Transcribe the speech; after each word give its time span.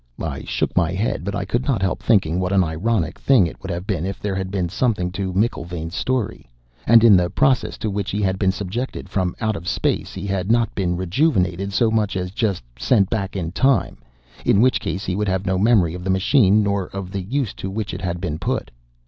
I 0.19 0.41
shook 0.45 0.75
my 0.75 0.93
head, 0.93 1.23
but 1.23 1.35
I 1.35 1.45
could 1.45 1.65
not 1.67 1.83
help 1.83 2.01
thinking 2.01 2.39
what 2.39 2.51
an 2.51 2.63
ironic 2.63 3.19
thing 3.19 3.45
it 3.45 3.61
would 3.61 3.69
have 3.69 3.85
been 3.85 4.03
if 4.03 4.19
there 4.19 4.33
had 4.33 4.49
been 4.49 4.67
something 4.67 5.11
to 5.11 5.31
McIlvaine's 5.31 5.93
story, 5.93 6.49
and 6.87 7.03
in 7.03 7.15
the 7.15 7.29
process 7.29 7.77
to 7.77 7.91
which 7.91 8.09
he 8.09 8.19
had 8.23 8.39
been 8.39 8.51
subjected 8.51 9.09
from 9.09 9.35
out 9.41 9.55
of 9.55 9.67
space 9.67 10.15
he 10.15 10.25
had 10.25 10.49
not 10.51 10.73
been 10.73 10.97
rejuvenated 10.97 11.71
so 11.71 11.91
much 11.91 12.17
as 12.17 12.31
just 12.31 12.63
sent 12.79 13.11
back 13.11 13.35
in 13.35 13.51
time, 13.51 13.99
in 14.43 14.59
which 14.59 14.79
case 14.79 15.05
he 15.05 15.15
would 15.15 15.27
have 15.29 15.45
no 15.45 15.59
memory 15.59 15.93
of 15.93 16.03
the 16.03 16.09
machine 16.09 16.63
nor 16.63 16.85
of 16.87 17.11
the 17.11 17.21
use 17.21 17.53
to 17.53 17.69
which 17.69 17.93
it 17.93 18.01
had 18.01 18.19
been 18.19 18.39
put. 18.39 18.71